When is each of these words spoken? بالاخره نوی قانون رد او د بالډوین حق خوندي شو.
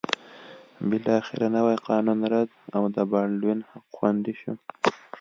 بالاخره 0.89 1.45
نوی 1.55 1.75
قانون 1.87 2.19
رد 2.33 2.49
او 2.75 2.83
د 2.95 2.97
بالډوین 3.11 3.59
حق 3.69 3.85
خوندي 3.97 4.33
شو. 4.41 4.53